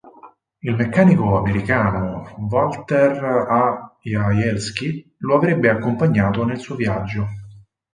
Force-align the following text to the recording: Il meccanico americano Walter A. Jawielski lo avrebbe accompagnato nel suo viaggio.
Il 0.63 0.73
meccanico 0.75 1.37
americano 1.37 2.27
Walter 2.49 3.23
A. 3.23 3.95
Jawielski 4.01 5.13
lo 5.17 5.35
avrebbe 5.35 5.69
accompagnato 5.69 6.43
nel 6.43 6.57
suo 6.57 6.73
viaggio. 6.73 7.27